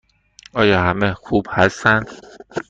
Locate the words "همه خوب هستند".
0.83-2.09